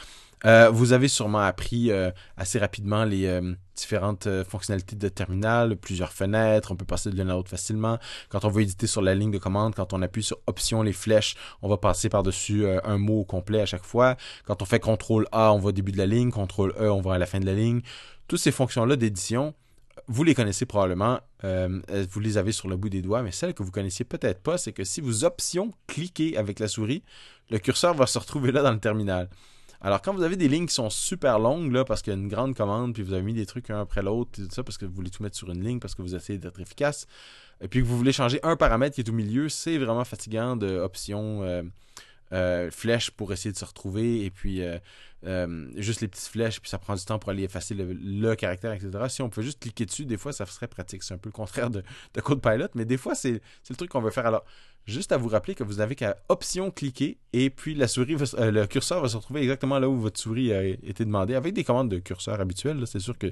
[0.44, 1.90] euh, vous avez sûrement appris
[2.36, 3.40] assez rapidement les
[3.76, 7.98] différentes fonctionnalités de terminal, plusieurs fenêtres, on peut passer de l'une à l'autre facilement.
[8.28, 10.92] Quand on veut éditer sur la ligne de commande, quand on appuie sur Option, les
[10.92, 14.16] flèches, on va passer par-dessus un mot complet à chaque fois.
[14.46, 17.00] Quand on fait CTRL A, on va au début de la ligne, CTRL E, on
[17.00, 17.80] va à la fin de la ligne.
[18.26, 19.54] Toutes ces fonctions-là d'édition,
[20.08, 23.54] vous les connaissez probablement, euh, vous les avez sur le bout des doigts, mais celle
[23.54, 27.02] que vous connaissiez peut-être pas, c'est que si vous option cliquez avec la souris,
[27.50, 29.28] le curseur va se retrouver là dans le terminal.
[29.80, 32.18] Alors quand vous avez des lignes qui sont super longues, là, parce qu'il y a
[32.18, 34.76] une grande commande, puis vous avez mis des trucs un après l'autre, tout ça, parce
[34.76, 37.06] que vous voulez tout mettre sur une ligne, parce que vous essayez d'être efficace,
[37.60, 40.56] et puis que vous voulez changer un paramètre qui est au milieu, c'est vraiment fatigant
[40.56, 40.80] de
[42.32, 44.78] euh, flèche pour essayer de se retrouver, et puis euh,
[45.76, 48.90] juste les petites flèches, puis ça prend du temps pour aller effacer le, caractère, etc.
[49.08, 51.02] Si on peut juste cliquer dessus, des fois, ça serait pratique.
[51.02, 51.82] C'est un peu le contraire de,
[52.14, 54.26] de CodePilot, mais des fois, c'est le truc qu'on veut faire.
[54.26, 54.44] Alors,
[54.88, 58.50] juste à vous rappeler que vous n'avez qu'à option cliquer, et puis la souris euh,
[58.50, 61.64] le curseur va se retrouver exactement là où votre souris a été demandée, avec des
[61.64, 62.82] commandes de curseur habituelles.
[62.86, 63.26] C'est sûr que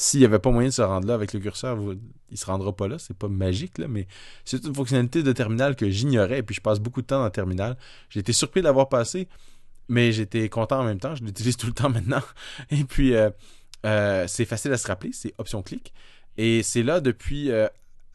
[0.00, 1.98] s'il n'y avait pas moyen de se rendre là avec le curseur, il
[2.30, 2.98] il se rendra pas là.
[2.98, 4.06] C'est pas magique, là, mais
[4.44, 7.24] c'est une fonctionnalité de terminal que j'ignorais, et puis je passe beaucoup de temps dans
[7.24, 7.76] le terminal.
[8.10, 9.28] J'ai été surpris d'avoir passé
[9.88, 11.14] mais j'étais content en même temps.
[11.14, 12.22] Je l'utilise tout le temps maintenant.
[12.70, 13.30] Et puis, euh,
[13.86, 15.10] euh, c'est facile à se rappeler.
[15.12, 15.92] C'est option clic.
[16.36, 17.66] Et c'est là depuis, euh,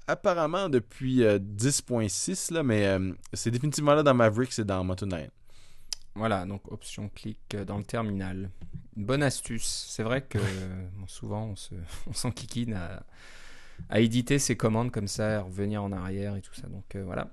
[0.07, 2.97] apparemment depuis 10.6, là, mais
[3.33, 5.29] c'est définitivement là dans Maverick, c'est dans 9.
[6.15, 8.51] Voilà, donc option clic dans le terminal.
[8.95, 9.87] Une bonne astuce.
[9.89, 10.37] C'est vrai que
[11.07, 11.75] souvent on se,
[12.07, 13.03] on s'enquiquine à,
[13.89, 16.67] à éditer ses commandes comme ça, à revenir en arrière et tout ça.
[16.67, 17.31] Donc voilà.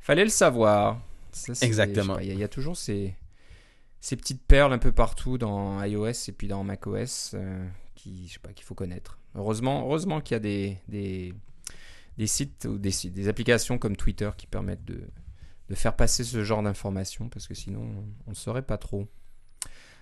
[0.00, 1.00] Fallait le savoir.
[1.62, 2.18] Exactement.
[2.18, 3.16] Il y, y, a toujours ces,
[4.04, 8.34] ces petites perles un peu partout dans iOS et puis dans macOS euh, qui, je
[8.34, 9.18] sais pas, qu'il faut connaître.
[9.34, 11.34] Heureusement, heureusement qu'il y a des, des,
[12.18, 15.08] des sites ou des, des, applications comme Twitter qui permettent de,
[15.68, 19.08] de faire passer ce genre d'informations parce que sinon on ne saurait pas trop.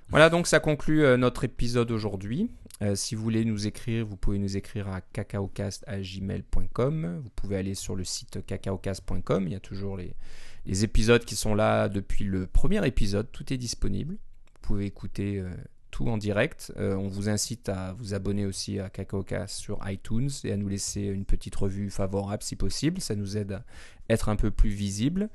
[0.09, 2.51] Voilà, donc ça conclut euh, notre épisode aujourd'hui.
[2.83, 7.21] Euh, si vous voulez nous écrire, vous pouvez nous écrire à cacaocast.gmail.com.
[7.23, 9.47] Vous pouvez aller sur le site cacaocast.com.
[9.47, 10.15] Il y a toujours les,
[10.85, 14.17] épisodes qui sont là depuis le premier épisode, tout est disponible.
[14.17, 15.49] Vous pouvez écouter euh,
[15.93, 16.73] tout en direct.
[16.77, 20.67] Euh, on vous incite à vous abonner aussi à CacaoCast sur iTunes et à nous
[20.67, 23.01] laisser une petite revue favorable si possible.
[23.01, 23.65] Ça nous aide à
[24.09, 25.31] être un peu plus visible.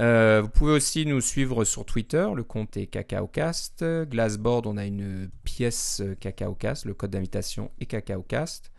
[0.00, 3.84] Euh, vous pouvez aussi nous suivre sur Twitter, le compte est CacaoCast.
[4.04, 8.70] Glassboard, on a une pièce euh, CacaoCast, le code d'invitation est CacaoCast.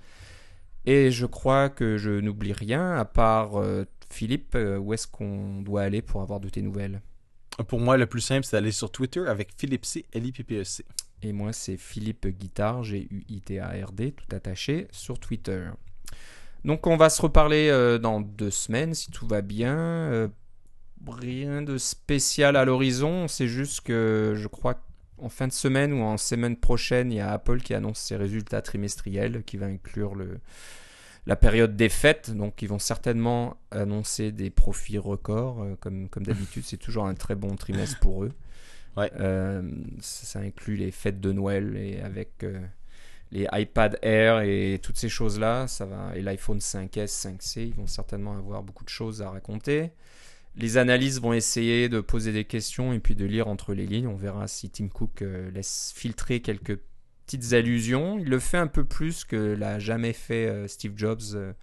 [0.86, 5.62] Et je crois que je n'oublie rien, à part euh, Philippe, euh, où est-ce qu'on
[5.62, 7.02] doit aller pour avoir de tes nouvelles?
[7.68, 10.86] Pour moi, le plus simple, c'est d'aller sur Twitter avec Philippe C, L-I-P-P-E-C.
[11.22, 15.70] Et moi, c'est Philippe Guitard, G-U-I-T-A-R-D, tout attaché, sur Twitter.
[16.64, 19.78] Donc, on va se reparler euh, dans deux semaines, si tout va bien.
[19.78, 20.28] Euh,
[21.08, 24.76] rien de spécial à l'horizon, c'est juste que je crois
[25.18, 28.16] qu'en fin de semaine ou en semaine prochaine, il y a Apple qui annonce ses
[28.16, 30.40] résultats trimestriels, qui va inclure le,
[31.30, 32.32] la période des fêtes.
[32.32, 35.62] Donc, ils vont certainement annoncer des profits records.
[35.62, 38.32] euh, comme comme d'habitude, c'est toujours un très bon trimestre pour eux.
[38.98, 39.12] Ouais.
[39.20, 39.62] Euh,
[40.02, 42.60] ça, ça inclut les fêtes de Noël et avec euh,
[43.32, 47.86] les iPad Air et toutes ces choses-là, ça va et l'iPhone 5S, 5C, ils vont
[47.86, 49.92] certainement avoir beaucoup de choses à raconter.
[50.56, 54.08] Les analystes vont essayer de poser des questions et puis de lire entre les lignes.
[54.08, 56.80] On verra si Tim Cook euh, laisse filtrer quelques
[57.38, 58.18] petites allusions.
[58.20, 61.54] Il le fait un peu plus que l'a jamais fait euh, Steve Jobs euh,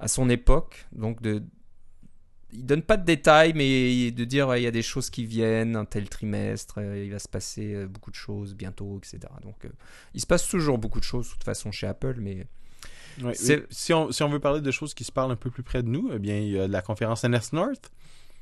[0.00, 0.86] à son époque.
[0.92, 1.42] Donc de
[2.56, 5.26] il donne pas de détails, mais de dire ouais, il y a des choses qui
[5.26, 9.18] viennent, un tel trimestre, euh, il va se passer beaucoup de choses bientôt, etc.
[9.42, 9.70] Donc euh,
[10.14, 12.46] il se passe toujours beaucoup de choses de toute façon chez Apple, mais
[13.22, 15.48] Ouais, C'est- si, on, si on veut parler de choses qui se parlent un peu
[15.50, 17.92] plus près de nous, eh bien, il y a la conférence NS North,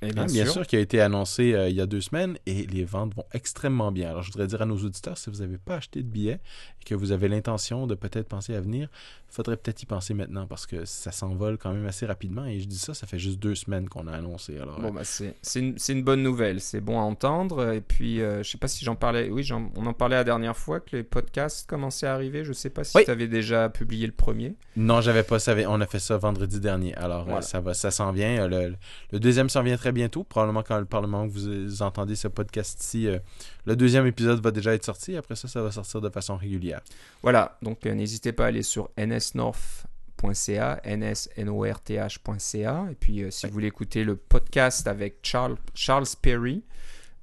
[0.02, 0.66] eh hein, bien, sûr.
[0.66, 3.92] qui a été annoncée euh, il y a deux semaines, et les ventes vont extrêmement
[3.92, 4.10] bien.
[4.10, 6.40] Alors, je voudrais dire à nos auditeurs, si vous n'avez pas acheté de billets
[6.82, 8.88] et que vous avez l'intention de peut-être penser à venir,
[9.30, 12.60] il faudrait peut-être y penser maintenant, parce que ça s'envole quand même assez rapidement, et
[12.60, 14.58] je dis ça, ça fait juste deux semaines qu'on a annoncé.
[14.58, 17.72] Alors, Bon, euh, bah, c'est une, une bonne nouvelle, c'est bon à entendre.
[17.72, 20.56] Et puis, euh, je sais pas si j'en parlais, oui, on en parlait la dernière
[20.56, 22.44] fois que les podcasts commençaient à arriver.
[22.44, 23.04] Je sais pas si Oui.
[23.04, 24.54] tu avais déjà publié le premier.
[24.76, 25.54] Non, j'avais pas ça.
[25.68, 26.94] On a fait ça vendredi dernier.
[26.96, 28.46] Alors, euh, ça va, ça s'en vient.
[28.48, 28.74] Le,
[29.12, 30.24] le deuxième s'en vient très bientôt.
[30.24, 33.18] Probablement quand le Parlement vous entendez ce podcast-ci, euh,
[33.64, 35.16] le deuxième épisode va déjà être sorti.
[35.16, 36.80] Après ça, ça va sortir de façon régulière.
[37.22, 42.86] Voilà, donc euh, n'hésitez pas à aller sur nsnorth.ca, nsnorth.ca.
[42.90, 43.50] Et puis, euh, si Ouais.
[43.50, 46.62] vous voulez écouter le podcast avec Charles, Charles Perry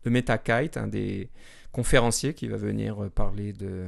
[0.06, 1.30] de MetaKite, un des
[1.71, 3.88] conférenciers qui va venir euh, parler de,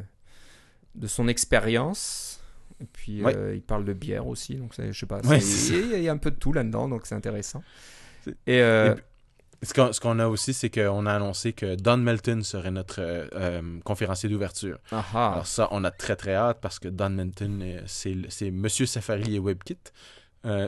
[0.96, 2.40] de son expérience.
[2.82, 3.36] Et puis, Ouais.
[3.36, 4.56] euh, il parle de bière aussi.
[4.56, 7.16] Donc, je sais pas, Ouais, il y, a- un peu de tout là-dedans, donc c'est
[7.16, 7.64] intéressant.
[8.48, 8.96] Et, euh,
[9.63, 13.80] Ce qu'on, a aussi, c'est qu'on a annoncé que Don Melton serait notre euh, euh,
[13.84, 14.80] conférencier d'ouverture.
[15.13, 19.36] Alors ça, on a très très hâte parce que Don Melton, euh, c'est, Monsieur Safari
[19.36, 19.78] et WebKit
[20.45, 20.67] euh,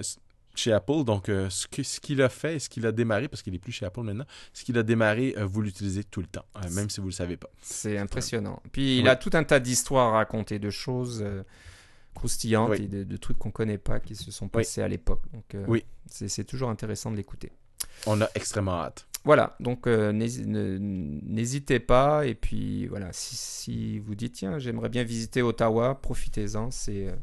[0.54, 1.04] chez Apple.
[1.06, 3.72] Donc, ce, que- ce qu'il a fait, ce qu'il a démarré, parce qu'il est plus
[3.72, 7.08] chez Apple maintenant, ce qu'il a démarré, vous l'utilisez tout le temps, même si vous
[7.08, 7.50] le savez pas.
[7.64, 8.62] C'est impressionnant.
[8.72, 11.26] Puis il a tout un tas d'histoires à raconter, de choses
[12.14, 12.84] croustillantes Oui.
[12.84, 15.24] et de, de trucs qu'on connaît pas qui se sont passés à l'époque.
[15.34, 15.84] Donc Oui.
[16.06, 17.52] c'est toujours intéressant de l'écouter.
[18.08, 19.06] On a extrêmement hâte.
[19.26, 22.26] Voilà, donc euh, n'hésitez pas.
[22.26, 26.72] Et puis voilà, si, si vous dites tiens, j'aimerais bien visiter Ottawa, profitez-en.
[26.72, 27.14] C'est euh,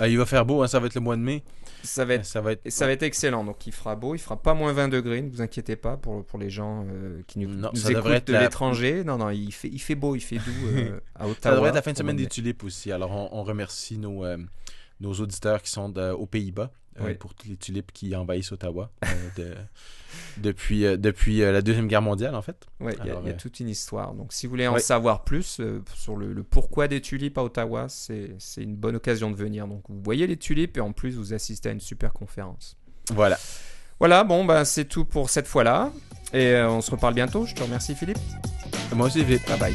[0.00, 1.42] Ah, il va faire beau, hein, ça va être le mois de mai.
[1.82, 2.62] ça va être Ça va être.
[2.70, 3.44] ça va être excellent.
[3.44, 6.24] Donc il fera beau, il fera pas moins 20 degrés, ne vous inquiétez pas pour,
[6.24, 9.04] pour les gens euh, qui nous, Non, nous ça devrait écoutent être de la- l'étranger.
[9.04, 11.36] Non, non, il fait, il fait beau, il fait doux euh, à Ottawa.
[11.42, 12.90] Ça devrait être la fin de semaine des tulipes aussi.
[12.90, 14.38] Alors, on, on remercie nos, euh,
[15.00, 17.14] nos auditeurs qui sont de- aux Pays-Bas euh, Oui.
[17.14, 19.54] pour toutes les tulipes qui envahissent Ottawa euh, de-
[20.38, 22.66] depuis, euh, depuis la Deuxième Guerre mondiale, en fait.
[22.80, 24.14] Ouais, il y a- y, toute une histoire.
[24.14, 25.60] Donc, si vous voulez en savoir plus
[25.94, 29.66] sur le, le pourquoi des tulipes à Ottawa, c'est une bonne occasion de venir.
[29.66, 32.76] Donc, vous voyez les tulipes et en plus, vous assistez à une super conférence.
[33.12, 33.38] Voilà.
[33.98, 35.92] Voilà, bon, bah, c'est tout pour cette fois-là.
[36.32, 37.46] Et on se reparle bientôt.
[37.46, 38.18] Je te remercie, Philippe.
[38.94, 39.46] Moi aussi, vite.
[39.48, 39.74] Bye bye.